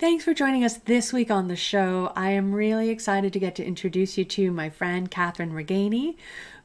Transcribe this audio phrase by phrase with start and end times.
[0.00, 2.10] Thanks for joining us this week on the show.
[2.16, 6.16] I am really excited to get to introduce you to my friend Kathryn Regganie,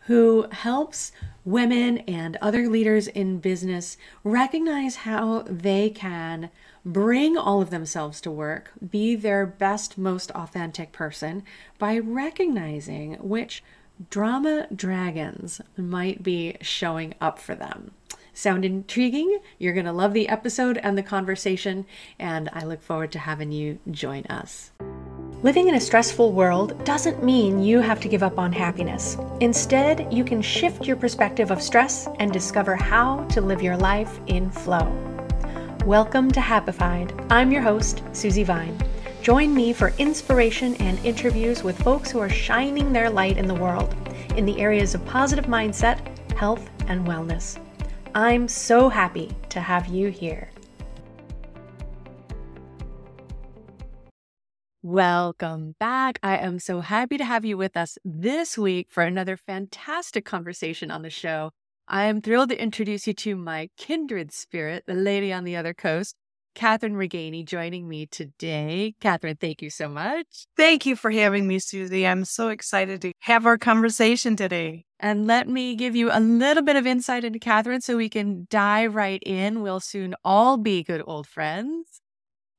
[0.06, 1.12] who helps
[1.44, 6.50] women and other leaders in business recognize how they can
[6.86, 11.44] bring all of themselves to work, be their best, most authentic person
[11.78, 13.62] by recognizing which
[14.10, 17.92] drama dragons might be showing up for them.
[18.38, 19.40] Sound intriguing?
[19.60, 21.86] You're going to love the episode and the conversation,
[22.20, 24.72] and I look forward to having you join us.
[25.42, 29.16] Living in a stressful world doesn't mean you have to give up on happiness.
[29.40, 34.20] Instead, you can shift your perspective of stress and discover how to live your life
[34.28, 34.92] in flow.
[35.86, 37.26] Welcome to Happified.
[37.32, 38.78] I'm your host, Susie Vine.
[39.22, 43.56] Join me for inspiration and interviews with folks who are shining their light in the
[43.56, 43.96] world
[44.36, 46.02] in the areas of positive mindset,
[46.34, 47.65] health, and wellness.
[48.18, 50.50] I'm so happy to have you here.
[54.82, 56.20] Welcome back.
[56.24, 60.92] I am so happy to have you with us this week for another fantastic conversation
[60.92, 61.52] on the show.
[61.90, 65.74] I am thrilled to introduce you to my kindred spirit, the lady on the other
[65.74, 66.16] coast,
[66.56, 68.96] Kathryn Regganie, joining me today.
[69.02, 70.46] Kathryn, thank you so much.
[70.56, 72.08] Thank you for having me, Susie.
[72.08, 74.86] I'm so excited to have our conversation today.
[75.00, 78.48] And let me give you a little bit of insight into Kathryn so we can
[78.50, 79.62] dive right in.
[79.62, 82.02] We'll soon all be good old friends.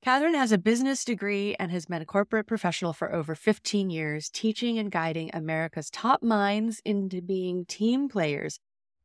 [0.05, 4.28] Kathryn has a business degree and has been a corporate professional for over 15 years,
[4.28, 8.61] teaching and guiding America's top minds into being team players,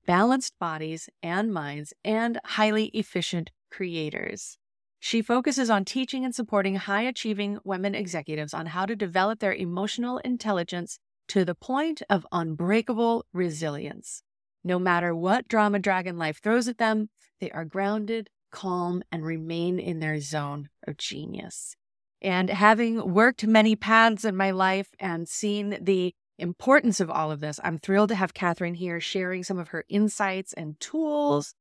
[0.05, 4.59] balanced bodies and minds, and highly efficient creators.
[5.03, 9.51] She focuses on teaching and supporting high achieving women executives on how to develop their
[9.51, 10.99] emotional intelligence
[11.29, 14.21] to the point of unbreakable resilience.
[14.63, 19.79] No matter what drama dragon life throws at them, they are grounded, calm, and remain
[19.79, 21.75] in their zone of genius.
[22.21, 27.39] And having worked many paths in my life and seen the importance of all of
[27.39, 31.55] this, I'm thrilled to have Kathryn here sharing some of her insights and tools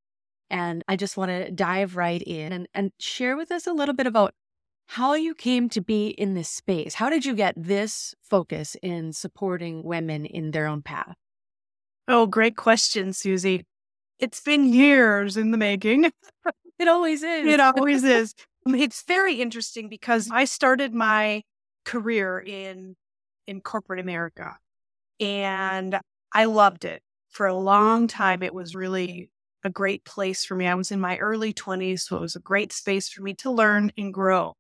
[0.51, 3.95] and I just want to dive right in and, and share with us a little
[3.95, 4.35] bit about
[4.89, 6.95] how you came to be in this space.
[6.95, 11.15] How did you get this focus in supporting women in their own path?
[12.09, 13.65] Oh, great question, Susie.
[14.19, 16.11] It's been years in the making.
[16.79, 17.47] it always is.
[17.47, 18.35] It always is.
[18.67, 21.43] Um, it's very interesting because I started my
[21.85, 22.97] career in
[23.47, 24.59] in corporate America
[25.19, 25.99] and
[26.33, 27.03] I loved it.
[27.31, 29.31] For a long time it was really
[29.65, 30.67] a great place for me.
[30.67, 33.51] I was in my early 20s, so it was a great space for me to
[33.51, 34.55] learn and grow.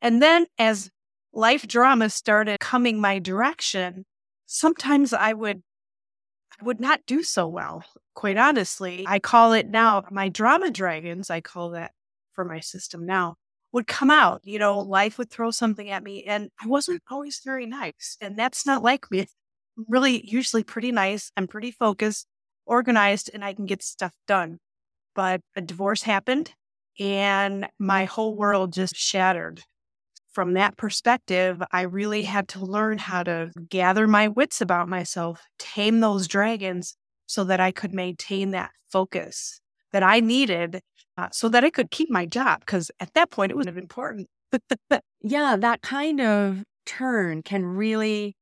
[0.00, 0.90] And then as
[1.32, 4.04] life drama started coming my direction,
[4.46, 5.62] sometimes I would
[6.60, 7.84] I would not do so well.
[8.14, 11.92] Quite honestly, I call it now my drama dragons, I call that
[12.34, 13.36] for my system now,
[13.72, 14.42] would come out.
[14.44, 18.16] You know, life would throw something at me and I wasn't always very nice.
[18.20, 19.20] And that's not like me.
[19.78, 21.32] I'm really usually pretty nice.
[21.36, 22.26] I'm pretty focused
[22.66, 24.58] organized and I can get stuff done.
[25.14, 26.52] But a divorce happened
[26.98, 29.62] and my whole world just shattered.
[30.32, 35.42] From that perspective, I really had to learn how to gather my wits about myself,
[35.58, 36.96] tame those dragons
[37.26, 39.60] so that I could maintain that focus
[39.92, 40.80] that I needed
[41.16, 42.60] uh, so that I could keep my job.
[42.60, 44.28] Because at that point, it was important.
[45.22, 48.34] yeah, that kind of turn can really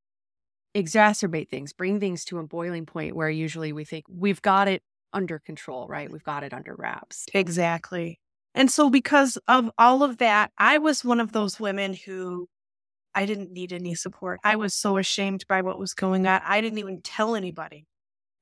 [0.75, 4.81] exacerbate things, bring things to a boiling point where usually we think we've got it
[5.13, 6.11] under control, right?
[6.11, 7.25] We've got it under wraps.
[7.33, 8.19] Exactly.
[8.53, 12.47] And so, because of all of that, I was one of those women who
[13.13, 14.39] I didn't need any support.
[14.43, 16.41] I was so ashamed by what was going on.
[16.45, 17.85] I didn't even tell anybody.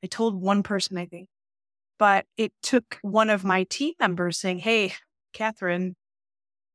[0.04, 1.28] I told one person, I think.
[1.98, 4.94] But it took one of my team members saying, Hey,
[5.36, 5.94] Kathryn,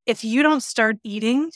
[0.06, 1.50] if you don't start eating,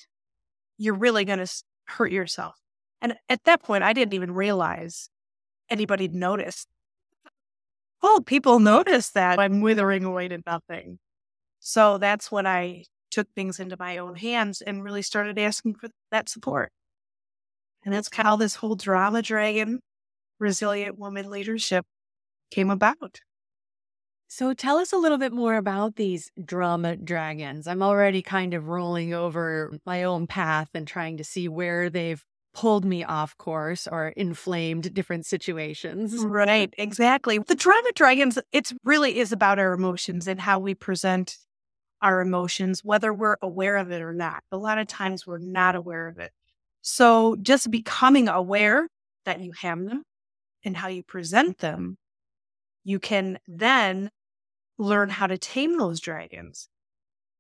[0.79, 1.53] you're really going to
[1.87, 2.57] hurt yourself.
[3.01, 5.09] And at that point, I didn't even realize
[5.71, 6.69] anybody'd noticed.
[8.03, 10.99] Oh, people notice that I'm withering away to nothing.
[11.61, 15.89] So that's when I took things into my own hands and really started asking for
[16.11, 16.73] that support.
[17.85, 19.81] And that's how this whole drama dragon,
[20.39, 21.87] resilient woman leadership
[22.51, 23.21] came about.
[24.31, 27.67] So tell us a little bit more about these drama dragons.
[27.67, 32.23] I'm already kind of rolling over my own path and trying to see where they've
[32.59, 36.13] pulled me off course or inflamed different situations.
[36.25, 37.39] Right, exactly.
[37.39, 41.37] The drama dragons, it really is about our emotions and how we present
[42.03, 44.43] our emotions, whether we're aware of it or not.
[44.51, 46.33] A lot of times we're not aware of it.
[46.83, 48.89] So just becoming aware
[49.25, 50.03] that you have them
[50.65, 51.97] and how you present them,
[52.83, 54.11] you can then
[54.79, 56.69] learn how to tame those dragons.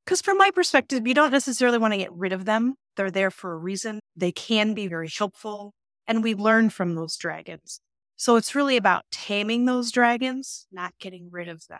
[0.04, 2.76] Because from my perspective, you don't necessarily want to get rid of them.
[2.98, 4.00] They're there for a reason.
[4.16, 5.72] They can be very helpful,
[6.08, 7.80] and we learn from those dragons.
[8.16, 11.78] So it's really about taming those dragons, not getting rid of them.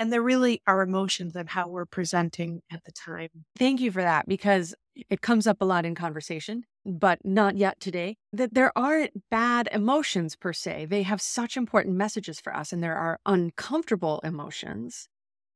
[0.00, 3.28] And they're really our emotions and how we're presenting at the time.
[3.56, 4.74] Thank you for that because
[5.08, 8.16] it comes up a lot in conversation, but not yet today.
[8.32, 10.86] That there aren't bad emotions per se.
[10.86, 15.08] They have such important messages for us, and there are uncomfortable emotions.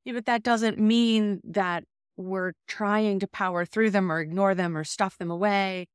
[0.05, 1.85] Yeah, but that doesn't mean that
[2.17, 5.87] we're trying to power through them or ignore them or stuff them away.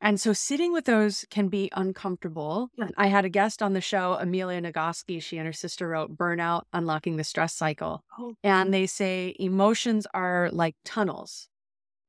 [0.00, 2.70] And so sitting with those can be uncomfortable.
[2.96, 5.20] I had a guest on the show, Amelia Nagoski.
[5.20, 8.04] She and her sister wrote Burnout Unlocking the Stress Cycle.
[8.16, 8.34] Oh.
[8.44, 11.48] And they say emotions are like tunnels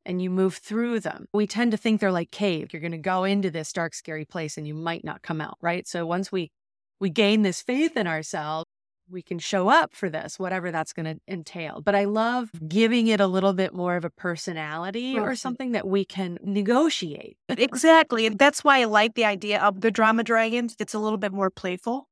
[0.05, 1.25] and you move through them.
[1.33, 2.71] We tend to think they're like cave.
[2.71, 5.57] You're going to go into this dark, scary place and you might not come out,
[5.59, 5.87] right?
[5.87, 6.51] So once we
[6.99, 8.65] we gain this faith in ourselves,
[9.11, 11.81] we can show up for this, whatever that's going to entail.
[11.81, 15.27] But I love giving it a little bit more of a personality right.
[15.27, 17.37] or something that we can negotiate.
[17.69, 18.25] Exactly.
[18.25, 20.75] And that's why I like the idea of the drama dragons.
[20.79, 22.07] It's a little bit more playful.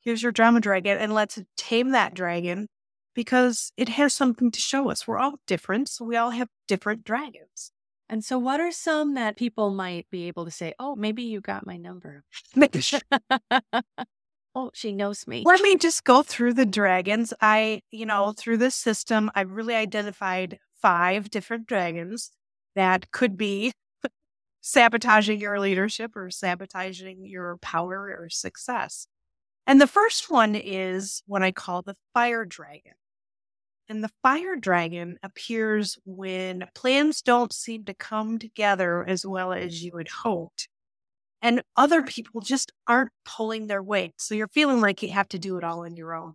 [0.00, 2.68] Here's your drama dragon, and let's tame that dragon
[3.14, 5.06] because it has something to show us.
[5.06, 7.72] We're all different, so we all have different dragons.
[8.08, 11.40] And so, what are some that people might be able to say, oh, maybe you
[11.40, 12.24] got my number?
[14.54, 15.42] oh, she knows me.
[15.44, 17.32] Let me just go through the dragons.
[17.40, 18.32] I, you know, oh.
[18.32, 22.30] through this system, I really identified five different dragons
[22.74, 23.72] that could be
[24.60, 29.06] sabotaging your leadership or sabotaging your power or success.
[29.66, 32.94] And the first one is what I call the fire dragon.
[33.88, 39.82] And the fire dragon appears when plans don't seem to come together as well as
[39.82, 40.68] you had hoped
[41.42, 44.14] and other people just aren't pulling their weight.
[44.18, 46.34] So you're feeling like you have to do it all on your own.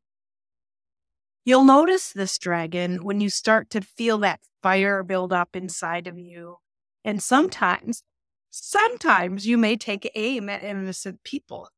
[1.44, 6.18] You'll notice this dragon when you start to feel that fire build up inside of
[6.18, 6.58] you.
[7.04, 8.02] And sometimes,
[8.50, 11.70] sometimes you may take aim at innocent people,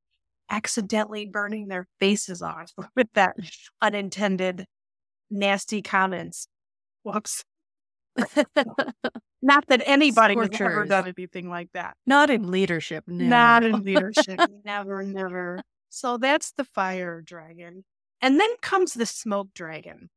[0.50, 3.36] accidentally burning their faces off with that
[3.82, 4.68] unintended
[5.30, 6.48] nasty comments.
[7.04, 7.44] Whoops.
[9.42, 11.96] Not that anybody has ever done anything like that.
[12.06, 13.04] Not in leadership.
[13.08, 13.26] No.
[13.26, 14.40] Not in leadership.
[14.66, 15.62] never, never.
[15.90, 17.86] So that's the fire dragon.
[18.22, 20.10] And then comes the smoke dragon.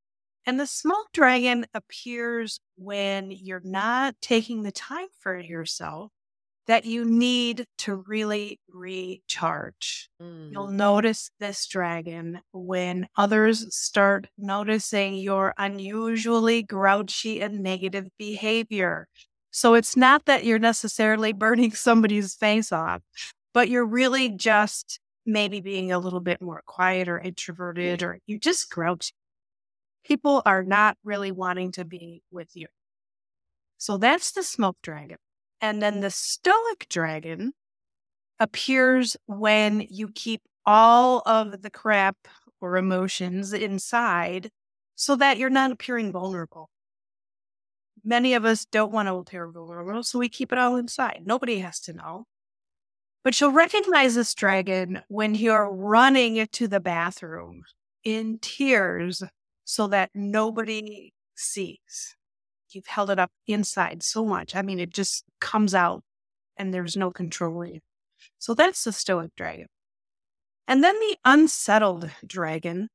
[0.47, 6.13] And the smoke dragon appears when you're not taking the time for yourself
[6.67, 10.09] that you need to really recharge.
[10.23, 10.53] Mm.
[10.53, 19.09] You'll notice this dragon when others start noticing your unusually grouchy and negative behavior.
[19.51, 23.03] So it's not that you're necessarily burning somebody's face off,
[23.53, 28.39] but you're really just maybe being a little bit more quiet or introverted or you
[28.39, 29.13] just grouchy.
[30.05, 32.67] People are not really wanting to be with you.
[33.77, 35.19] So that's the smoke dragon.
[35.61, 37.53] And then the stoic dragon
[38.39, 42.17] appears when you keep all of the crap
[42.61, 44.51] or emotions inside
[44.95, 46.71] so that you're not appearing vulnerable.
[48.03, 51.23] Many of us don't want to appear vulnerable, so we keep it all inside.
[51.25, 52.25] Nobody has to know.
[53.23, 57.65] But you'll recognize this dragon when you're running to the bathroom
[58.03, 59.23] in tears
[59.65, 62.17] so that nobody sees
[62.75, 64.55] you've held it up inside so much.
[64.55, 66.03] I mean, it just comes out
[66.57, 67.81] and there's no controlling.
[68.39, 69.67] So that's the stoic dragon.
[70.69, 72.89] And then the unsettled dragon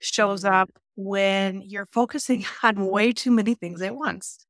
[0.00, 4.46] shows up when you're focusing on way too many things at once.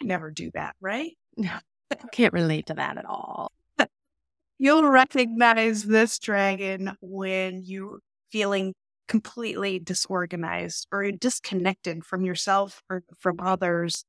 [0.00, 1.12] I never do that, right?
[1.36, 1.50] No,
[1.90, 3.52] I can't relate to that at all.
[4.58, 8.00] You'll recognize this dragon when you're
[8.30, 8.74] feeling
[9.10, 14.04] completely disorganized or disconnected from yourself or from others.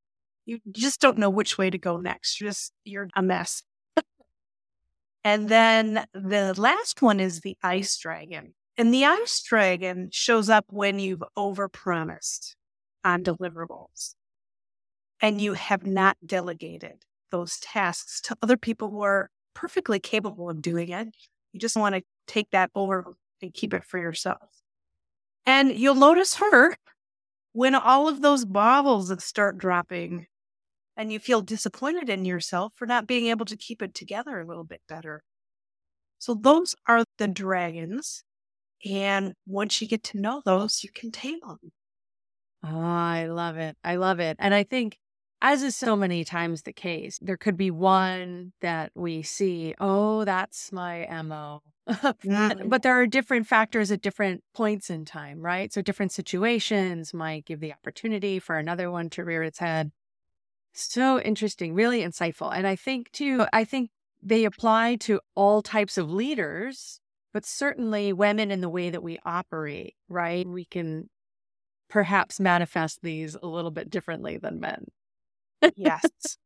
[0.46, 2.40] You just don't know which way to go next.
[2.40, 3.64] You're just, you're a mess.
[5.24, 8.54] and then the last one is the ice dragon.
[8.78, 12.54] And the ice dragon shows up when you've overpromised
[13.04, 14.14] on deliverables
[15.20, 20.62] and you have not delegated those tasks to other people who are perfectly capable of
[20.62, 21.08] doing it.
[21.54, 24.61] You just want to take that over and keep it for yourself.
[25.46, 26.76] And you'll notice her
[27.54, 30.28] when all of those baubles start dropping
[30.96, 34.46] and you feel disappointed in yourself for not being able to keep it together a
[34.46, 35.24] little bit better.
[36.20, 38.24] So those are the dragons.
[38.86, 41.60] And once you get to know those, you can tame them.
[42.64, 43.76] Oh, ah, I love it.
[43.84, 44.38] I love it.
[44.40, 44.98] And I think
[45.42, 50.24] as is so many times the case, there could be one that we see, oh,
[50.24, 51.62] that's my MO.
[51.88, 52.70] Mm.
[52.70, 55.74] but there are different factors at different points in time, right?
[55.74, 59.92] So different situations might give the opportunity for another one to rear its head.
[60.74, 62.56] So interesting, really insightful.
[62.56, 63.90] And I think too, I think
[64.22, 67.02] they apply to all types of leaders,
[67.34, 70.48] but certainly women in the way that we operate, right?
[70.48, 71.10] We can
[71.90, 74.86] perhaps manifest these a little bit differently than men.
[75.76, 76.38] Yes.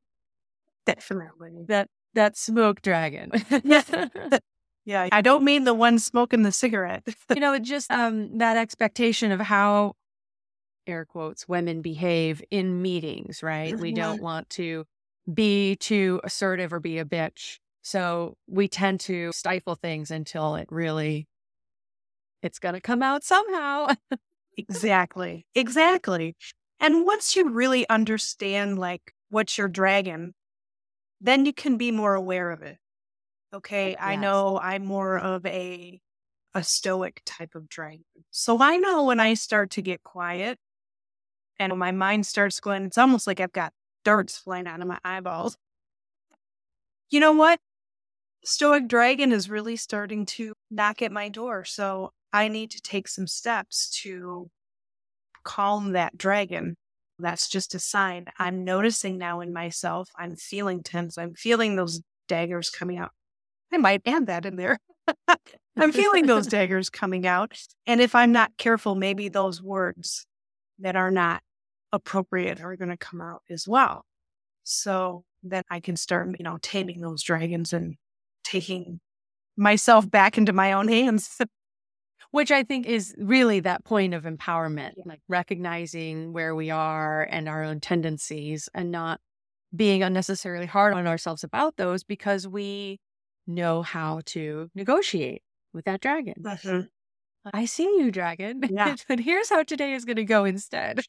[0.86, 1.66] Definitely.
[1.68, 3.32] That that smoke dragon.
[4.88, 5.10] Yeah.
[5.12, 7.04] I don't mean the one smoking the cigarette.
[7.34, 9.94] you know, just um that expectation of how
[10.86, 13.78] air quotes women behave in meetings, right?
[13.80, 14.86] We don't want to
[15.34, 17.58] be too assertive or be a bitch.
[17.82, 21.28] So we tend to stifle things until it really
[22.44, 23.88] it's going to come out somehow.
[24.58, 25.48] exactly.
[25.56, 26.36] Exactly.
[26.80, 30.34] And once you really understand like what's your dragon,
[31.22, 32.78] then you can be more aware of it.
[33.54, 36.02] Okay, I know I'm more of a
[36.54, 38.06] a stoic type of dragon.
[38.32, 40.58] So I know when I start to get quiet
[41.60, 45.00] and my mind starts going, it's almost like I've got darts flying out of my
[45.04, 45.58] eyeballs.
[47.10, 47.60] You know what?
[48.44, 51.66] Stoic dragon is really starting to knock at my door.
[51.66, 54.50] So I need to take some steps to
[55.46, 56.76] calm that dragon.
[57.20, 58.26] That's just a sign.
[58.38, 61.18] I'm noticing now in myself, I'm feeling tense.
[61.18, 63.12] I'm feeling those daggers coming out.
[63.72, 64.80] I might add that in there.
[65.78, 67.58] I'm feeling those daggers coming out.
[67.86, 70.26] And if I'm not careful, maybe those words
[70.80, 71.42] that are not
[71.94, 74.06] appropriate are going to come out as well.
[74.64, 77.96] So then I can start, you know, taming those dragons and
[78.44, 79.00] taking
[79.56, 81.38] myself back into my own hands.
[82.36, 87.48] Which I think is really that point of empowerment, like recognizing where we are and
[87.48, 89.22] our own tendencies and not
[89.74, 93.00] being unnecessarily hard on ourselves about those because we
[93.48, 96.34] know how to negotiate with that dragon.
[96.42, 96.82] Mm-hmm.
[97.54, 98.62] I see you, dragon.
[98.70, 98.98] Yeah.
[99.08, 101.00] but here's how today is going to go instead.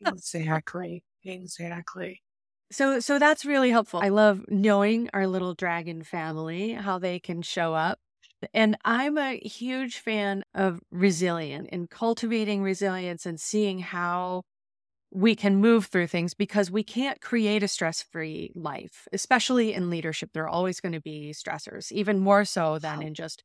[0.00, 1.02] exactly.
[1.22, 2.22] Exactly.
[2.70, 4.00] So so that's really helpful.
[4.02, 7.98] I love knowing our little dragon family, how they can show up.
[8.54, 14.42] And I'm a huge fan of resilience and cultivating resilience and seeing how
[15.12, 20.30] we can move through things because we can't create a stress-free life, especially in leadership.
[20.34, 23.44] There are always going to be stressors, even more so than in just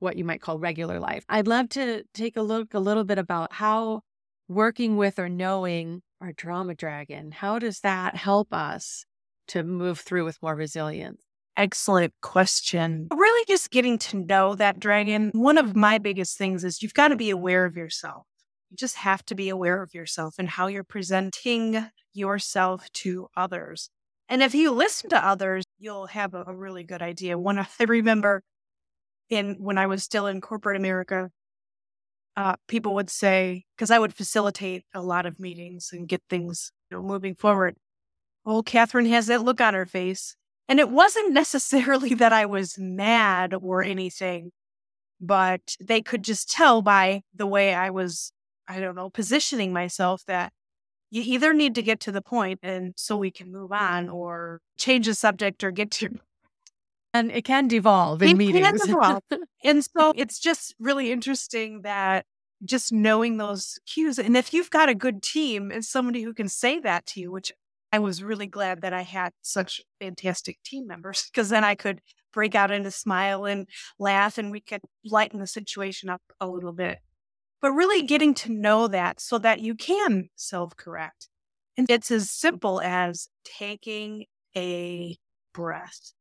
[0.00, 1.24] what you might call regular life.
[1.28, 4.02] I'd love to take a look a little bit about how
[4.48, 9.06] working with or knowing our drama dragon, how does that help us
[9.48, 11.25] to move through with more resilience?
[11.56, 13.08] Excellent question.
[13.10, 15.30] Really, just getting to know that dragon.
[15.32, 18.26] One of my biggest things is you've got to be aware of yourself.
[18.70, 23.88] You just have to be aware of yourself and how you're presenting yourself to others.
[24.28, 27.38] And if you listen to others, you'll have a, a really good idea.
[27.38, 28.42] One, I remember
[29.30, 31.30] in when I was still in corporate America,
[32.36, 36.70] uh, people would say, because I would facilitate a lot of meetings and get things
[36.90, 37.76] you know, moving forward.
[38.44, 40.36] Oh, Kathryn has that look on her face.
[40.68, 44.50] And it wasn't necessarily that I was mad or anything,
[45.20, 48.32] but they could just tell by the way I was,
[48.68, 50.52] I don't know, positioning myself that
[51.10, 54.60] you either need to get to the point and so we can move on or
[54.76, 56.18] change the subject or get to
[57.14, 58.84] And it can devolve in It can meetings.
[58.86, 59.22] devolve.
[59.64, 62.26] And so it's just really interesting that
[62.64, 64.18] just knowing those cues.
[64.18, 67.32] And if you've got a good team and somebody who can say that to you,
[67.32, 67.52] which
[67.92, 72.00] I was really glad that I had such fantastic team members, because then I could
[72.32, 73.66] break out into smile and
[73.98, 76.98] laugh and we could lighten the situation up a little bit.
[77.62, 81.28] But really getting to know that so that you can self correct.
[81.78, 84.26] And it's as simple as taking
[84.56, 85.16] a
[85.54, 86.12] breath.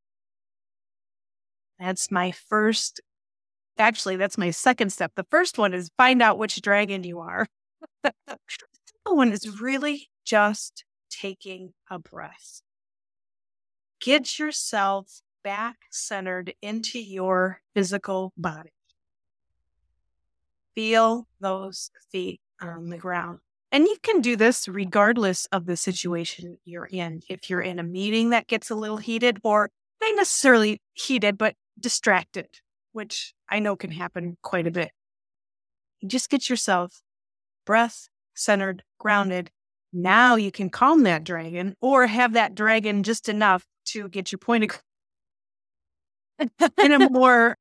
[1.80, 3.02] That's my first.
[3.78, 5.12] Actually, that's my second step.
[5.16, 7.46] The first one is find out which dragon you are.
[8.04, 10.86] the second one is really just
[11.20, 12.62] taking a breath.
[14.00, 18.74] Get yourself back centered into your physical body.
[20.74, 23.40] Feel those feet on the ground.
[23.72, 27.22] And you can do this regardless of the situation you're in.
[27.30, 29.70] If you're in a meeting that gets a little heated, or
[30.02, 32.48] not necessarily heated, but distracted,
[32.92, 34.92] which I know can happen quite a bit.
[36.06, 37.02] Just get yourself
[37.66, 39.52] breath centered, grounded.
[39.94, 44.40] Now you can calm that dragon or have that dragon just enough to get your
[44.40, 44.82] point across
[46.78, 47.58] in a more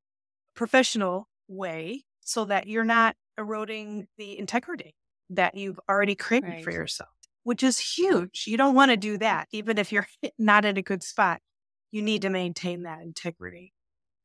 [0.55, 4.95] professional way so that you're not eroding the integrity
[5.29, 7.09] that you've already created for yourself.
[7.43, 8.45] which is huge.
[8.47, 9.47] You don't want to do that.
[9.51, 11.39] Even if you're not in a good spot,
[11.91, 13.71] you need to maintain that integrity.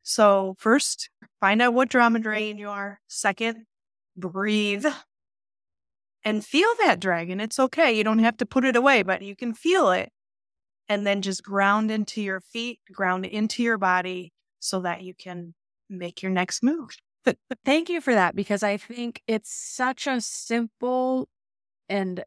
[0.03, 2.99] So, first, find out what drama dragon you are.
[3.09, 3.67] Second,
[4.17, 4.87] breathe
[6.25, 7.41] and feel that dragon.
[7.41, 7.93] It's okay.
[7.93, 10.11] You don't have to put it away, but you can feel it.
[10.89, 15.55] And then just ground into your feet, ground into your body so that you can
[15.89, 16.91] make your next move.
[17.25, 21.29] But thank you for that because I think it's such a simple
[21.89, 22.25] and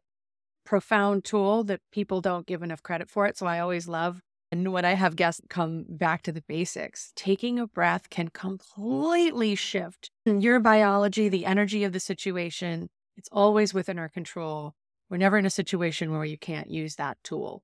[0.64, 3.36] profound tool that people don't give enough credit for it.
[3.36, 4.20] So I always love
[4.54, 9.56] and when I have guests come back to the basics, taking a breath can completely
[9.56, 12.88] shift your biology, the energy of the situation.
[13.16, 14.74] It's always within our control.
[15.08, 17.62] We're never in a situation where you can't use that tool.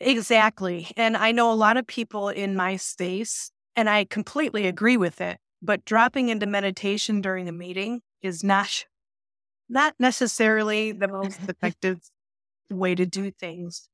[0.00, 0.88] Exactly.
[0.96, 5.20] And I know a lot of people in my space, and I completely agree with
[5.20, 8.86] it, but dropping into meditation during a meeting is not
[9.68, 12.00] not necessarily the most effective
[12.70, 13.88] way to do things.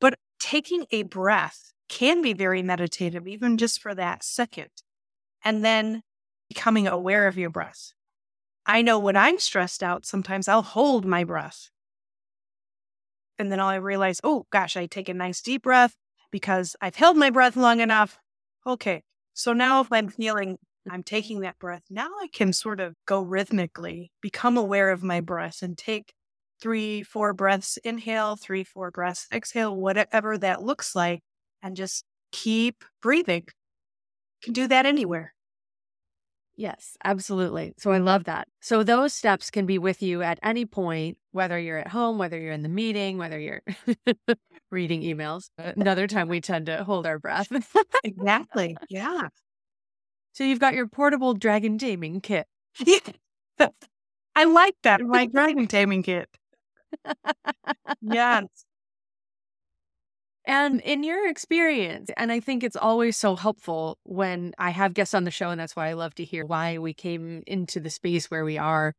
[0.00, 4.70] But taking a breath can be very meditative, even just for that second.
[5.44, 6.02] And then
[6.48, 7.92] becoming aware of your breath.
[8.66, 11.70] I know when I'm stressed out, sometimes I'll hold my breath.
[13.38, 15.96] And then I'll realize, oh gosh, I take a nice deep breath
[16.30, 18.18] because I've held my breath long enough.
[18.66, 19.02] Okay.
[19.34, 20.58] So now if I'm feeling
[20.90, 25.20] I'm taking that breath, now I can sort of go rhythmically, become aware of my
[25.20, 26.14] breath and take
[26.62, 31.20] three, four breaths inhale, three, four breaths exhale, whatever that looks like
[31.62, 33.46] and just keep breathing.
[34.42, 35.33] Can do that anywhere.
[36.56, 37.74] Yes, absolutely.
[37.78, 38.46] So I love that.
[38.60, 42.38] So those steps can be with you at any point, whether you're at home, whether
[42.38, 43.62] you're in the meeting, whether you're
[44.70, 45.48] reading emails.
[45.58, 47.48] Uh, another time we tend to hold our breath.
[48.04, 48.76] exactly.
[48.88, 49.28] Yeah.
[50.32, 52.46] So you've got your portable dragon taming kit.
[54.36, 55.00] I like that.
[55.04, 56.28] My dragon taming kit.
[58.00, 58.44] yes.
[60.46, 65.14] And in your experience, and I think it's always so helpful when I have guests
[65.14, 67.88] on the show, and that's why I love to hear why we came into the
[67.88, 68.94] space where we are.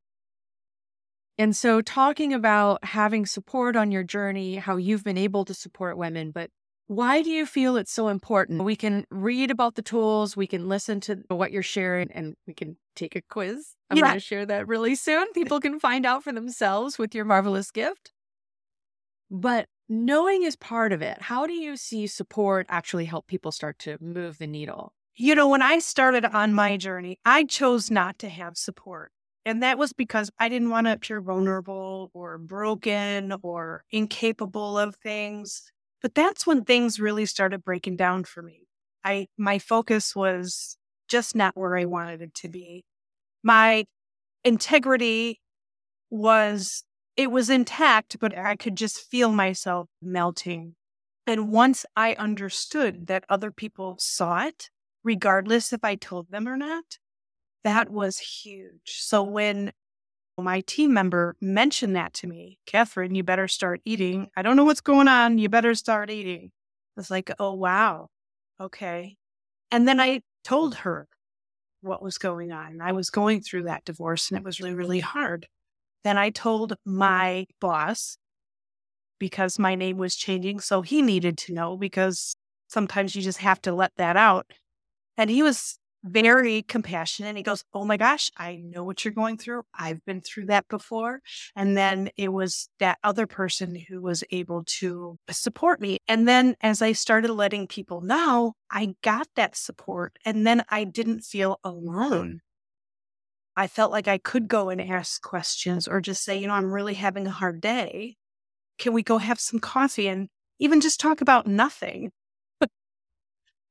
[1.38, 5.98] And so, talking about having support on your journey, how you've been able to support
[5.98, 6.50] women, but
[6.88, 8.64] why do you feel it's so important?
[8.64, 12.54] We can read about the tools, we can listen to what you're sharing, and we
[12.54, 13.76] can take a quiz.
[13.90, 14.04] I'm yeah.
[14.04, 15.26] going to share that really soon.
[15.34, 18.14] People can find out for themselves with your marvelous gift.
[19.30, 21.22] But knowing is part of it.
[21.22, 24.94] How do you see support actually help people start to move the needle?
[25.16, 29.12] You know, when I started on my journey, I chose not to have support.
[29.46, 34.96] And that was because I didn't want to appear vulnerable or broken or incapable of
[34.96, 35.72] things.
[36.02, 38.68] But that's when things really started breaking down for me.
[39.04, 42.84] I my focus was just not where I wanted it to be.
[43.44, 43.86] My
[44.46, 45.42] integrity
[46.10, 46.85] was
[47.18, 50.76] it was intact, but I could just feel myself melting.
[51.28, 54.70] And once I understood that other people saw it,
[55.04, 57.00] regardless if I told them or not,
[57.64, 58.80] that was huge.
[58.86, 59.72] So when
[60.38, 64.30] my team member mentioned that to me, Kathryn, you better start eating.
[64.36, 65.38] I don't know what's going on.
[65.38, 66.52] You better start eating.
[66.98, 68.10] I was like, oh, wow.
[68.60, 69.18] Okay.
[69.72, 71.08] And then I told her
[71.82, 72.82] what was going on.
[72.82, 75.48] I was going through that divorce and it was really, really hard.
[76.06, 76.98] Then I told mm-hmm.
[76.98, 78.18] my boss
[79.20, 80.60] because my name was changing.
[80.60, 82.36] So he needed to know because
[82.68, 84.46] sometimes you just have to let that out.
[85.18, 87.36] And he was very compassionate.
[87.36, 89.64] He goes, Oh my gosh, I know what you're going through.
[89.74, 91.22] I've been through that before.
[91.56, 95.98] And then it was that other person who was able to support me.
[96.08, 100.18] And then as I started letting people know, I got that support.
[100.24, 102.42] And then I didn't feel alone.
[103.58, 106.72] I felt like I could go and ask questions or just say, you know, I'm
[106.72, 108.18] really having a hard day.
[108.78, 110.28] Can we go have some coffee and
[110.60, 112.12] even just talk about nothing?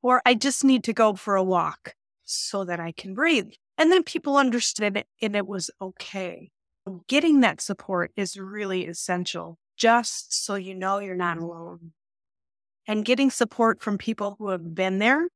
[0.03, 1.95] or I just need to go for a walk
[2.25, 3.51] so that I can breathe.
[3.77, 6.51] And then people understood it and it was okay.
[7.07, 11.93] Getting that support is really essential just so you know you're not alone.
[12.87, 15.29] And getting support from people who have been there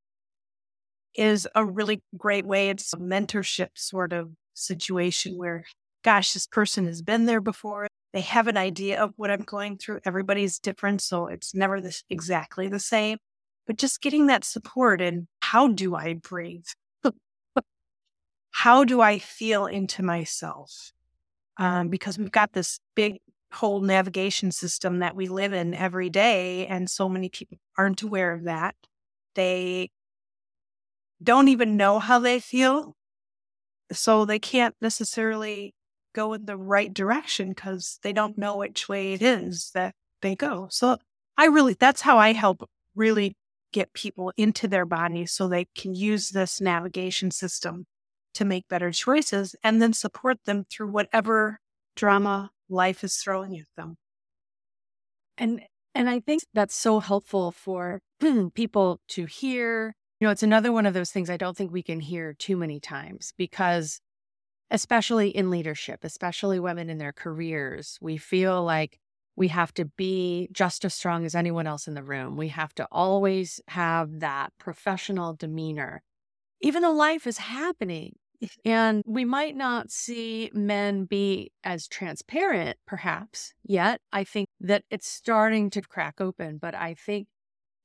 [1.18, 2.70] is a really great way.
[2.70, 5.64] It's a mentorship sort of situation where,
[6.04, 7.88] gosh, this person has been there before.
[8.12, 10.00] They have an idea of what I'm going through.
[10.04, 13.18] Everybody's different, so it's never this exactly the same.
[13.66, 16.64] But just getting that support and how do I breathe?
[18.52, 20.92] how do I feel into myself?
[21.58, 23.18] Um, because we've got this big
[23.52, 28.32] whole navigation system that we live in every day, and so many people aren't aware
[28.32, 28.76] of that.
[29.34, 29.90] They
[31.22, 32.94] don't even know how they feel.
[33.92, 35.74] So they can't necessarily
[36.14, 40.34] go in the right direction because they don't know which way it is that they
[40.34, 40.68] go.
[40.70, 40.98] So
[41.36, 43.36] I really, that's how I help really
[43.72, 47.86] get people into their bodies so they can use this navigation system
[48.34, 51.58] to make better choices and then support them through whatever
[51.96, 53.96] drama life is throwing at them.
[55.36, 55.62] And
[55.94, 58.00] and I think that's so helpful for
[58.54, 59.94] people to hear.
[60.20, 62.56] You know, it's another one of those things I don't think we can hear too
[62.56, 64.00] many times because
[64.70, 68.98] especially in leadership, especially women in their careers, we feel like
[69.36, 72.36] we have to be just as strong as anyone else in the room.
[72.36, 76.02] We have to always have that professional demeanor,
[76.60, 78.16] even though life is happening.
[78.64, 84.00] And we might not see men be as transparent, perhaps, yet.
[84.12, 86.58] I think that it's starting to crack open.
[86.58, 87.28] But I think,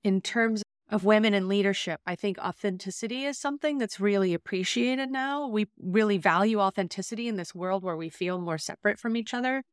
[0.04, 0.63] in terms
[0.94, 5.48] of women in leadership, I think authenticity is something that's really appreciated now.
[5.48, 9.64] We really value authenticity in this world where we feel more separate from each other.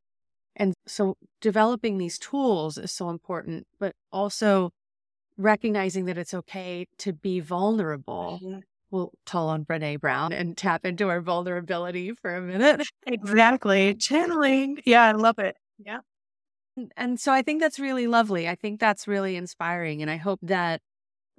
[0.56, 4.70] And so developing these tools is so important, but also
[5.37, 8.40] recognizing that it's okay to be vulnerable.
[8.42, 8.61] Mm-hmm.
[8.90, 12.88] We'll call on Brene Brown and tap into our vulnerability for a minute.
[13.06, 13.94] Exactly.
[13.94, 14.78] Channeling.
[14.87, 15.56] Yeah, I love it.
[15.78, 16.00] Yeah.
[16.96, 18.48] And so I think that's really lovely.
[18.48, 20.00] I think that's really inspiring.
[20.00, 20.80] And I hope that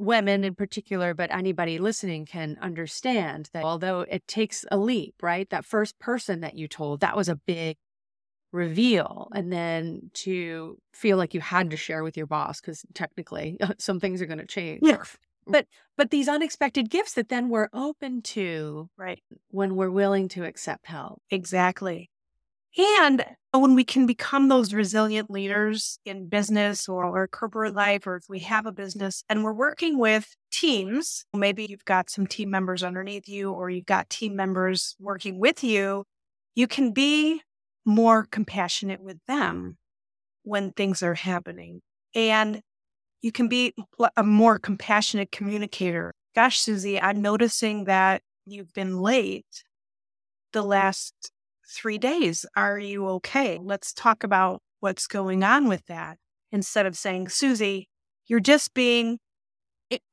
[0.01, 5.49] women in particular, but anybody listening can understand that although it takes a leap, right?
[5.49, 7.77] That first person that you told, that was a big
[8.51, 13.57] reveal and then to feel like you had to share with your boss because technically
[13.77, 15.01] some things are going to change yeah.
[15.47, 20.43] but but these unexpected gifts that then we're open to right when we're willing to
[20.43, 22.10] accept help exactly
[22.77, 23.21] and
[23.53, 28.15] uh, when we can become those resilient leaders in business or, or corporate life or
[28.15, 32.49] if we have a business and we're working with teams maybe you've got some team
[32.49, 36.05] members underneath you or you've got team members working with you
[36.55, 37.41] you can be
[37.85, 39.77] more compassionate with them
[40.43, 41.81] when things are happening.
[42.13, 42.61] And
[43.21, 43.73] you can be
[44.17, 46.13] a more compassionate communicator.
[46.35, 49.63] Gosh, Susie, I'm noticing that you've been late
[50.53, 51.31] the last
[51.71, 52.45] three days.
[52.55, 53.59] Are you okay?
[53.61, 56.17] Let's talk about what's going on with that.
[56.51, 57.87] Instead of saying, Susie,
[58.27, 59.19] you're just being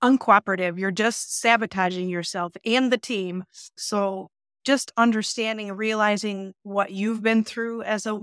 [0.02, 0.78] uncooperative.
[0.78, 3.44] You're just sabotaging yourself and the team.
[3.76, 4.28] So
[4.64, 8.20] just understanding and realizing what you've been through as a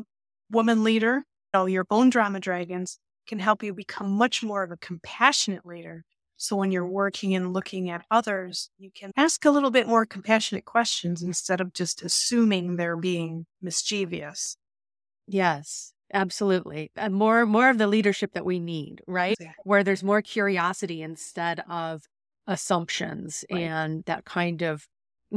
[0.51, 4.77] woman leader, know, your own drama dragons can help you become much more of a
[4.77, 6.03] compassionate leader.
[6.37, 10.05] So when you're working and looking at others, you can ask a little bit more
[10.05, 14.57] compassionate questions instead of just assuming they're being mischievous.
[15.27, 16.91] Yes, absolutely.
[16.95, 19.37] And more more of the leadership that we need, right?
[19.39, 19.61] Exactly.
[19.63, 22.03] Where there's more curiosity instead of
[22.47, 23.61] assumptions right.
[23.61, 24.87] and that kind of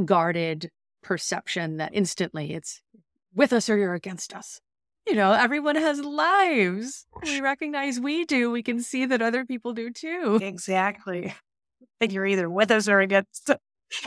[0.05, 0.69] guarded
[1.01, 2.81] perception that instantly it's
[3.33, 4.59] with us or you're against us.
[5.09, 7.07] You know, everyone has lives.
[7.23, 8.51] We recognize we do.
[8.51, 10.39] We can see that other people do too.
[10.39, 11.33] Exactly.
[11.99, 13.51] That you're either with us or against.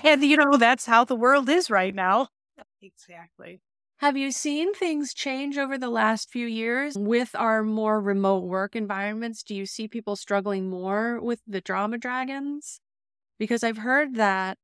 [0.04, 2.28] And, you know, that's how the world is right now.
[2.80, 3.60] Exactly.
[3.96, 8.76] Have you seen things change over the last few years with our more remote work
[8.76, 9.42] environments?
[9.42, 12.78] Do you see people struggling more with the drama dragons?
[13.40, 14.56] Because I've heard that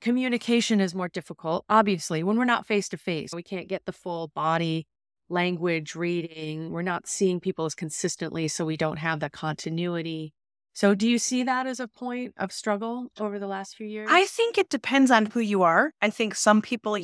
[0.00, 3.32] Communication is more difficult, obviously, when we're not face to face.
[3.34, 4.86] We can't get the full body
[5.28, 6.70] language reading.
[6.70, 10.32] We're not seeing people as consistently, so we don't have that continuity.
[10.72, 14.08] So, do you see that as a point of struggle over the last few years?
[14.10, 15.92] I think it depends on who you are.
[16.02, 16.98] I think some people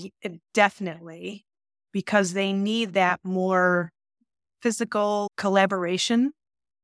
[0.52, 1.46] definitely,
[1.92, 3.90] because they need that more
[4.60, 6.32] physical collaboration.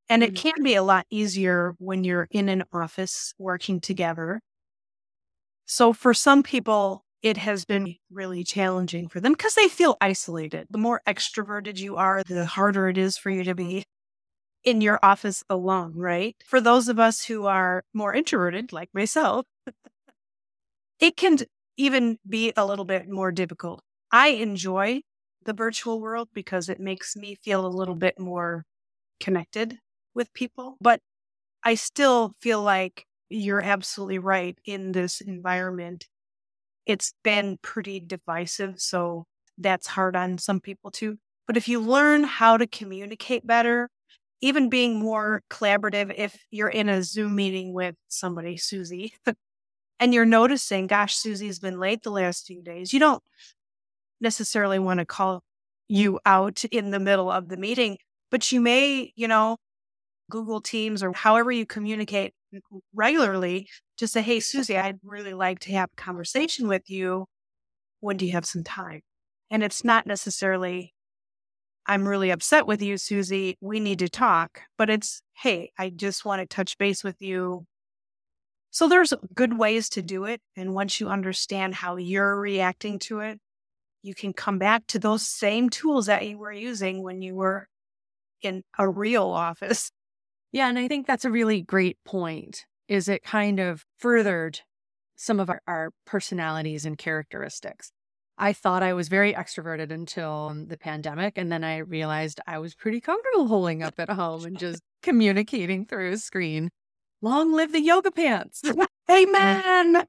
[0.09, 0.49] And it mm-hmm.
[0.49, 4.41] can be a lot easier when you're in an office working together
[5.71, 10.67] so for some people, it has been really challenging for them because they feel isolated.
[10.71, 13.85] The more extroverted you are, the harder it is for you to be
[14.65, 16.37] in your office alone, right?
[16.45, 19.47] For those of us who are more introverted, like myself,
[21.01, 21.39] it can
[21.77, 23.83] even be a little bit more difficult.
[24.11, 25.03] I enjoy
[25.45, 28.65] the virtual world because it makes me feel a little bit more
[29.21, 29.79] connected
[30.15, 31.01] with people, but
[31.65, 34.59] I still feel like you're absolutely right.
[34.65, 36.07] In this environment,
[36.89, 38.81] it's been pretty divisive.
[38.81, 39.27] So
[39.59, 41.19] that's hard on some people too.
[41.47, 43.91] But if you learn how to communicate better,
[44.41, 49.13] even being more collaborative, if you're in a Zoom meeting with somebody, Susie,
[50.01, 53.23] and you're noticing, gosh, Susie's been late the last few days, you don't
[54.21, 55.43] necessarily want to call
[55.89, 57.99] you out in the middle of the meeting,
[58.31, 59.57] but you may, you know,
[60.31, 62.35] Google Teams or however you communicate
[62.95, 67.27] regularly, just say, Hey, Susie, I'd really like to have a conversation with you.
[68.01, 69.01] When do you have some time?
[69.51, 70.95] And it's not necessarily
[71.89, 73.57] I'm really upset with you, Susie.
[73.63, 74.61] We need to talk.
[74.77, 77.65] But it's, hey, I just want to touch base with you.
[78.71, 80.43] So there's good ways to do it.
[80.55, 83.39] And once you understand how you're reacting to it,
[84.03, 87.67] you can come back to those same tools that you were using when you were
[88.43, 89.91] in a real office.
[90.53, 92.65] Yeah, and I think that's a really great point.
[92.89, 94.61] Is it kind of furthered
[95.17, 97.93] some of our, our personalities and characteristics?
[98.39, 101.37] I thought I was very extroverted until the pandemic.
[101.37, 105.85] And then I realized I was pretty comfortable holding up at home and just communicating
[105.85, 106.71] through a screen.
[107.21, 108.63] Long live the yoga pants.
[109.09, 109.23] Mm.
[109.23, 110.07] Amen.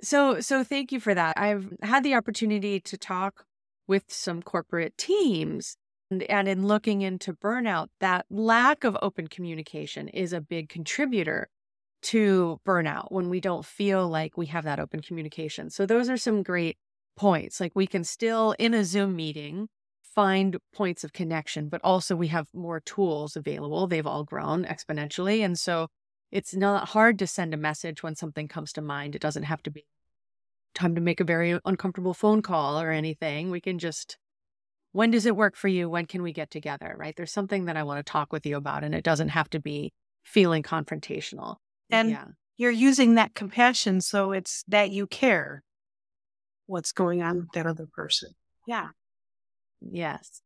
[0.00, 1.36] So, so thank you for that.
[1.36, 3.44] I've had the opportunity to talk
[3.86, 5.76] with some corporate teams
[6.10, 11.48] and, in looking into burnout, that lack of open communication is a big contributor
[12.02, 15.70] to burnout when we don't feel like we have that open communication.
[15.70, 16.78] So those are some great
[17.16, 17.60] points.
[17.60, 19.68] Like we can still in a Zoom meeting
[20.02, 23.86] find points of connection, but also we have more tools available.
[23.86, 25.44] They've all grown exponentially.
[25.44, 25.88] And so
[26.32, 29.14] it's not hard to send a message when something comes to mind.
[29.14, 29.84] It doesn't have to be
[30.74, 33.50] time to make a very uncomfortable phone call or anything.
[33.50, 34.16] We can just,
[34.92, 35.88] when does it work for you?
[35.88, 36.94] When can we get together?
[36.98, 37.14] Right?
[37.16, 39.60] There's something that I want to talk with you about, and it doesn't have to
[39.60, 39.92] be
[40.24, 41.56] feeling confrontational.
[41.90, 42.24] And yeah.
[42.56, 44.00] you're using that compassion.
[44.00, 45.62] So it's that you care
[46.66, 48.30] what's going on with that other person.
[48.66, 48.88] Yeah.
[49.80, 50.42] Yes.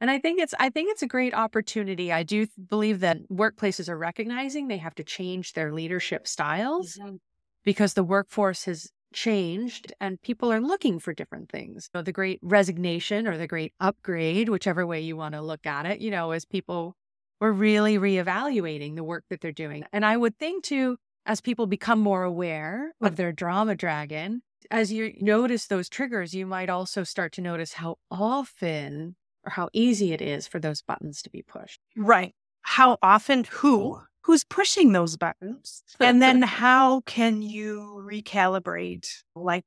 [0.00, 2.12] And I think it's I think it's a great opportunity.
[2.12, 7.16] I do believe that workplaces are recognizing they have to change their leadership styles mm-hmm.
[7.64, 11.88] because the workforce has changed and people are looking for different things.
[11.94, 15.86] So the great resignation or the great upgrade, whichever way you want to look at
[15.86, 16.94] it, you know, as people
[17.40, 19.84] were really reevaluating the work that they're doing.
[19.92, 24.92] And I would think too, as people become more aware of their drama dragon, as
[24.92, 30.12] you notice those triggers, you might also start to notice how often or how easy
[30.12, 31.80] it is for those buttons to be pushed.
[31.96, 32.34] Right.
[32.62, 35.82] How often, who, who's pushing those buttons?
[35.98, 39.64] And then how can you recalibrate, like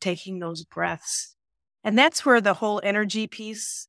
[0.00, 1.34] taking those breaths?
[1.82, 3.88] And that's where the whole energy piece,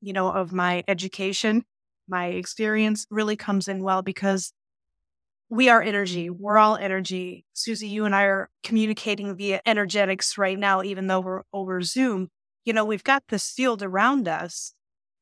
[0.00, 1.64] you know, of my education,
[2.08, 4.54] my experience really comes in well because
[5.50, 6.30] we are energy.
[6.30, 7.44] We're all energy.
[7.52, 12.28] Susie, you and I are communicating via energetics right now, even though we're over Zoom.
[12.64, 14.72] You know, we've got this field around us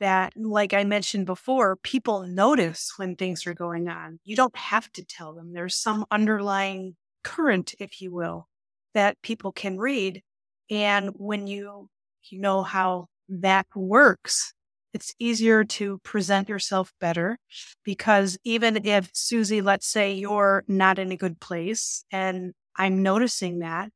[0.01, 4.19] that, like I mentioned before, people notice when things are going on.
[4.25, 5.53] You don't have to tell them.
[5.53, 8.49] There's some underlying current, if you will,
[8.95, 10.23] that people can read.
[10.71, 11.89] And when you,
[12.31, 14.53] you know how that works,
[14.93, 17.39] it's easier to present yourself better
[17.85, 23.59] because even if Susie, let's say you're not in a good place and I'm noticing
[23.59, 23.91] that,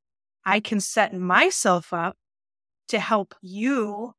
[0.45, 2.17] I can set myself up
[2.89, 4.15] to help you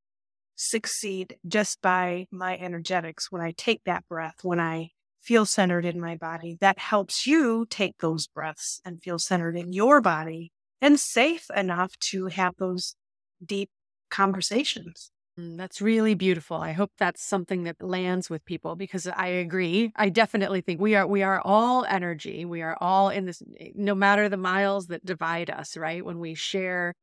[0.61, 3.31] succeed just by my energetics.
[3.31, 7.65] When I take that breath, when I feel centered in my body, that helps you
[7.69, 12.95] take those breaths and feel centered in your body and safe enough to have those
[13.43, 13.69] deep
[14.09, 15.11] conversations.
[15.39, 16.57] Mm, that's really beautiful.
[16.57, 19.91] I hope that's something that lands with people because I agree.
[19.95, 22.45] I definitely think we are we are all energy.
[22.45, 26.05] We are all in this eh, no matter the miles that divide us, right?
[26.05, 26.93] When we share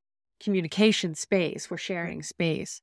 [0.40, 2.82] communication space, we're sharing space.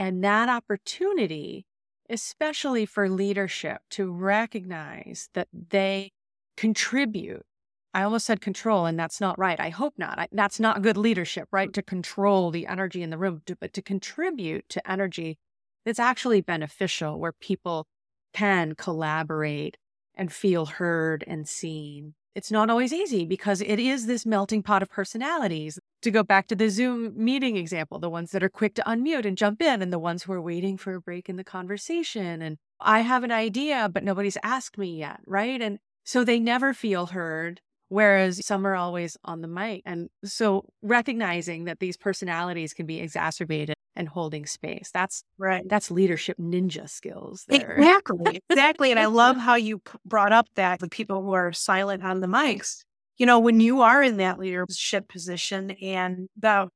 [0.00, 1.66] And that opportunity,
[2.08, 6.10] especially for leadership to recognize that they
[6.56, 7.44] contribute
[7.92, 9.58] I almost said control, and that's not right.
[9.58, 10.18] I hope not.
[10.18, 11.70] I, that's not good leadership, right?
[11.70, 11.74] Mm.
[11.74, 15.38] To control the energy in the room, to, but to contribute to energy
[15.84, 17.86] that's actually beneficial, where people
[18.32, 19.76] can collaborate
[20.14, 22.14] and feel heard and seen.
[22.34, 25.78] It's not always easy because it is this melting pot of personalities.
[26.02, 29.24] To go back to the Zoom meeting example, the ones that are quick to unmute
[29.24, 32.40] and jump in, and the ones who are waiting for a break in the conversation.
[32.40, 35.60] And I have an idea, but nobody's asked me yet, right?
[35.60, 37.60] And so they never feel heard
[37.90, 39.82] Whereas some are always on the mic.
[39.84, 44.90] And so recognizing that these personalities can be exacerbated and holding space.
[44.94, 45.68] That's right.
[45.68, 47.44] That's leadership ninja skills.
[47.48, 47.72] There.
[47.72, 48.40] Exactly.
[48.48, 48.90] Exactly.
[48.92, 52.28] and I love how you brought up that the people who are silent on the
[52.28, 52.84] mics,
[53.18, 56.68] you know, when you are in that leadership position and the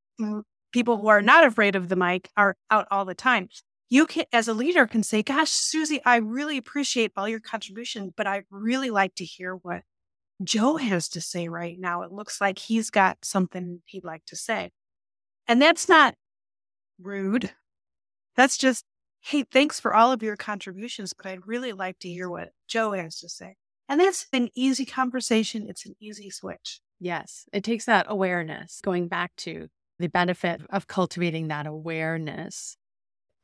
[0.72, 3.48] people who are not afraid of the mic are out all the time.
[3.88, 8.12] You can, as a leader, can say, Gosh, Susie, I really appreciate all your contribution,
[8.16, 9.82] but I really like to hear what
[10.42, 12.02] Joe has to say right now.
[12.02, 14.72] It looks like he's got something he'd like to say.
[15.46, 16.14] And that's not
[17.00, 17.52] rude.
[18.34, 18.84] That's just,
[19.20, 22.92] hey, thanks for all of your contributions, but I'd really like to hear what Joe
[22.92, 23.56] has to say.
[23.88, 25.66] And that's an easy conversation.
[25.68, 26.80] It's an easy switch.
[26.98, 27.46] Yes.
[27.52, 29.68] It takes that awareness, going back to
[29.98, 32.76] the benefit of cultivating that awareness.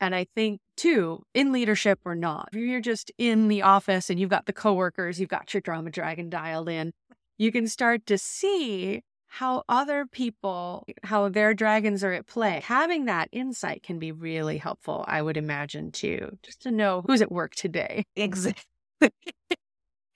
[0.00, 4.18] And I think too, in leadership or not, if you're just in the office and
[4.18, 6.92] you've got the coworkers, you've got your drama dragon dialed in,
[7.38, 12.60] you can start to see how other people, how their dragons are at play.
[12.64, 17.22] Having that insight can be really helpful, I would imagine, too, just to know who's
[17.22, 18.04] at work today.
[18.16, 18.64] Exactly.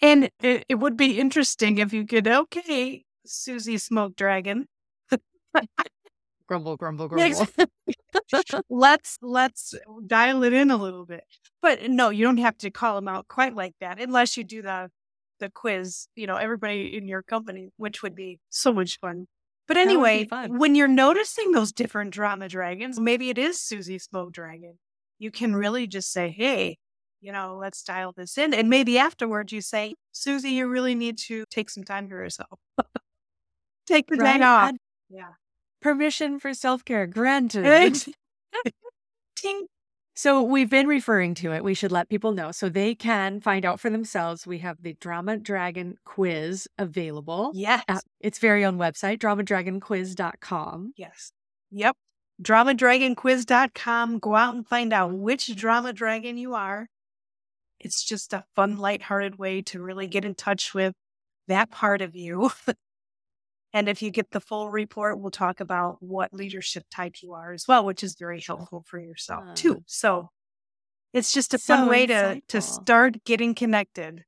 [0.01, 4.67] and it, it would be interesting if you could, okay, Susie Smoke Dragon.
[6.49, 7.47] grumble, grumble, grumble.
[8.71, 11.25] let's let's uh, dial it in a little bit.
[11.63, 14.45] But uh, no, you don't have to call them out quite like that unless you
[14.45, 14.91] do the
[15.41, 19.27] the quiz, you know, everybody in your company, which would be so much fun.
[19.67, 24.79] But anyway, when you're noticing those different drama dragons, maybe it is Susie Smoke Dragon.
[25.19, 26.77] You can really just say, hey,
[27.23, 28.53] you know, let's dial this in.
[28.53, 32.61] And maybe afterwards you say, Susie, you really need to take some time for yourself.
[33.87, 34.39] take the right?
[34.39, 34.69] day off.
[34.69, 34.77] I'd,
[35.09, 35.31] yeah.
[35.85, 37.65] Permission for self care granted.
[40.17, 41.65] So we've been referring to it.
[41.65, 44.47] We should let people know so they can find out for themselves.
[44.47, 47.51] We have the Drama Dragon quiz available.
[47.53, 47.83] Yes.
[47.89, 50.93] At its very own website, dramadragonquiz.com.
[50.97, 51.33] Yes.
[51.73, 51.97] Yep.
[52.41, 54.19] Dramadragonquiz.com.
[54.21, 56.87] Go out and find out which drama dragon you are.
[57.81, 60.95] It's just a fun, lighthearted way to really get in touch with
[61.49, 62.53] that part of you.
[63.75, 67.53] And if you get the full report, we'll talk about what leadership type you are
[67.53, 69.83] as well, which is very helpful for yourself uh, too.
[69.87, 70.31] So
[71.13, 74.23] it's just a so fun way to, to start getting connected.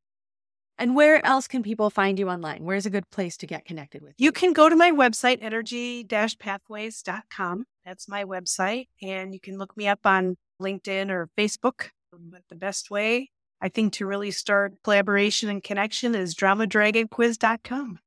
[0.79, 2.65] And where else can people find you online?
[2.65, 4.25] Where's a good place to get connected with you?
[4.27, 7.65] You can go to my website, energy-pathways.com.
[7.85, 8.89] That's my website.
[9.01, 11.91] And you can look me up on LinkedIn or Facebook.
[12.13, 13.31] But the best way,
[13.61, 18.01] I think, to really start collaboration and connection is dramadragonquiz.com.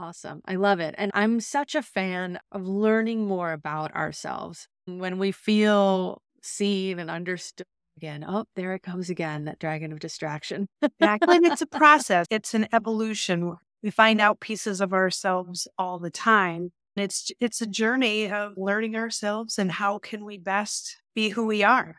[0.00, 0.42] Awesome.
[0.46, 0.94] I love it.
[0.96, 4.68] And I'm such a fan of learning more about ourselves.
[4.86, 9.98] When we feel seen and understood again, oh, there it comes again, that dragon of
[9.98, 10.68] distraction.
[10.82, 11.36] exactly.
[11.36, 13.56] And it's a process, it's an evolution.
[13.82, 16.70] We find out pieces of ourselves all the time.
[16.94, 21.64] It's it's a journey of learning ourselves and how can we best be who we
[21.64, 21.96] are.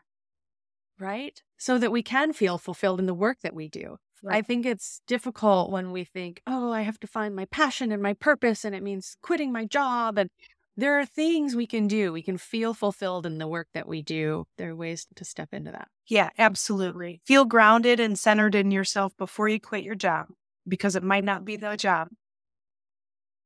[0.98, 1.42] Right?
[1.58, 3.96] So that we can feel fulfilled in the work that we do.
[4.22, 4.36] Right.
[4.36, 8.02] I think it's difficult when we think, oh, I have to find my passion and
[8.02, 10.18] my purpose, and it means quitting my job.
[10.18, 10.28] And
[10.76, 12.12] there are things we can do.
[12.12, 14.44] We can feel fulfilled in the work that we do.
[14.58, 15.88] There are ways to step into that.
[16.06, 17.20] Yeah, absolutely.
[17.26, 20.26] Feel grounded and centered in yourself before you quit your job
[20.68, 22.08] because it might not be the job.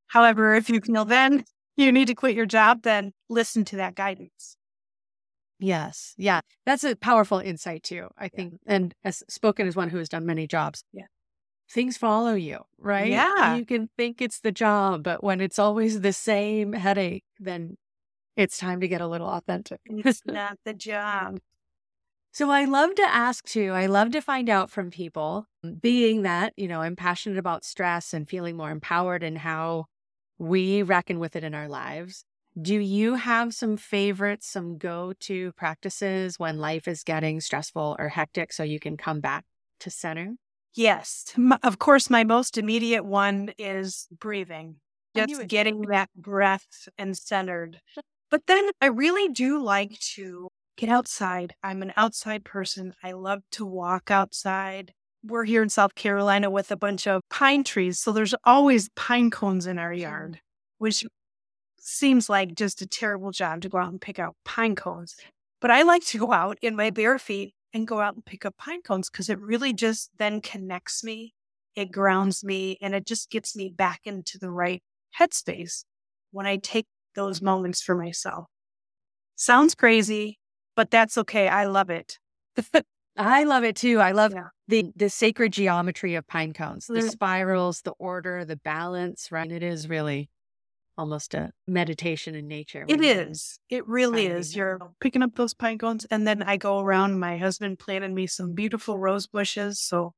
[0.09, 1.45] However, if you feel then
[1.77, 4.57] you need to quit your job, then listen to that guidance.
[5.59, 6.15] Yes.
[6.17, 6.41] Yeah.
[6.67, 8.55] That's a powerful insight too, I think.
[8.67, 8.75] Yeah.
[8.75, 10.85] And as spoken as one who has done many jobs.
[10.93, 11.05] Yeah.
[11.71, 13.11] Things follow you, right?
[13.11, 13.57] Yeah.
[13.57, 17.77] You can think it's the job, but when it's always the same headache, then
[18.37, 19.81] it's time to get a little authentic.
[19.87, 21.39] It's not the job.
[22.33, 25.47] So I love to ask too, I love to find out from people,
[25.81, 29.87] being that, you know, I'm passionate about stress and feeling more empowered and how
[30.37, 32.25] we reckon with it in our lives.
[32.61, 38.09] Do you have some favorites, some go to practices when life is getting stressful or
[38.09, 39.45] hectic so you can come back
[39.81, 40.35] to center?
[40.75, 41.35] Yes.
[41.63, 44.77] Of course, my most immediate one is breathing,
[45.17, 47.81] just getting that breath and centered.
[48.31, 51.55] But then I really do like to get outside.
[51.63, 52.95] I'm an outside person.
[53.03, 54.93] I love to walk outside.
[55.25, 57.99] We're here in South Carolina with a bunch of pine trees.
[57.99, 60.41] So there's always pine cones in our yard,
[60.79, 61.05] which
[61.85, 65.15] seems like just a terrible job to go out and pick out pine cones.
[65.61, 68.47] But I like to go out in my bare feet and go out and pick
[68.47, 71.35] up pine cones because it really just then connects me,
[71.75, 74.83] it grounds me, and it just gets me back into the right
[75.21, 75.85] headspace
[76.31, 78.47] when I take those moments for myself.
[79.37, 80.39] Sounds crazy,
[80.77, 81.49] but that's okay.
[81.49, 82.19] I love it.
[83.17, 84.01] I love it too.
[84.01, 84.49] I love yeah.
[84.69, 87.11] the the sacred geometry of pine cones, the mm.
[87.11, 89.51] spirals, the order, the balance, right?
[89.51, 90.31] It is really
[90.97, 92.85] almost a meditation in nature.
[92.89, 93.59] It is.
[93.69, 94.55] It really is.
[94.55, 97.19] You're picking up those pine cones, and then I go around.
[97.19, 100.13] My husband planted me some beautiful rose bushes, so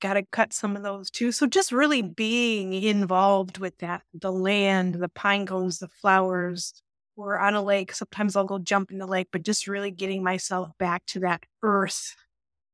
[0.00, 1.32] got to cut some of those too.
[1.32, 6.72] So just really being involved with that, the land, the pine cones, the flowers.
[7.16, 7.92] We're on a lake.
[7.92, 11.42] Sometimes I'll go jump in the lake, but just really getting myself back to that
[11.62, 12.14] earth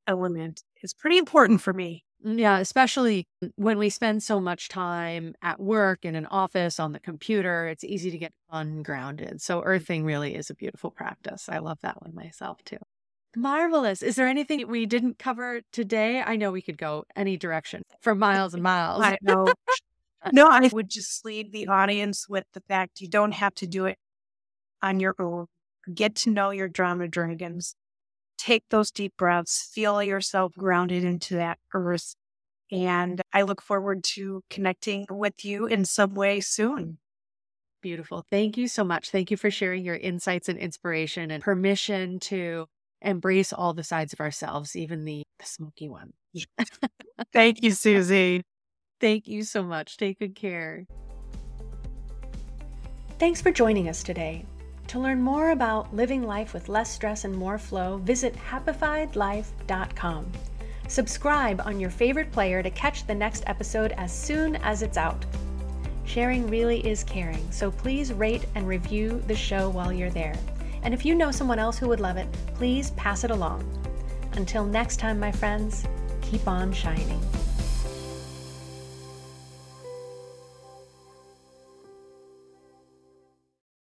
[0.07, 2.05] element is pretty important for me.
[2.25, 6.93] Mm, yeah, especially when we spend so much time at work in an office on
[6.93, 9.43] the computer, it's easy to get ungrounded.
[9.43, 11.49] So, earthing really is a beautiful practice.
[11.49, 12.79] I love that one myself too.
[13.37, 14.03] Marvelous.
[14.03, 16.23] Is there anything we didn't cover today?
[16.25, 19.03] I know we could go any direction for miles and miles.
[19.03, 19.47] I know.
[20.33, 23.87] no, I would just leave the audience with the fact you don't have to do
[23.87, 23.99] it
[24.83, 25.47] on your own.
[25.93, 27.75] get to know your drama dragons,
[28.39, 32.15] take those deep breaths, feel yourself grounded into that earth.
[32.71, 36.99] And I look forward to connecting with you in some way soon.
[37.83, 38.25] Beautiful.
[38.31, 39.11] Thank you so much.
[39.11, 42.67] Thank you for sharing your insights and inspiration and permission to
[43.03, 46.15] embrace all the sides of ourselves, even the, the smoky one.
[47.33, 48.43] Thank you, Susie.
[49.01, 49.99] Thank you so much.
[49.99, 50.87] Take good care.
[53.19, 54.47] Thanks for joining us today.
[54.95, 60.33] To learn more about living life with less stress and more flow, visit happifiedlife.com.
[60.87, 65.27] Subscribe on your favorite player to catch the next episode as soon as it's out.
[66.05, 70.37] Sharing really is caring, so please rate and review the show while you're there.
[70.85, 73.69] And if you know someone else who would love it, please pass it along.
[74.35, 75.85] Until next time, my friends,
[76.23, 77.21] keep on shining.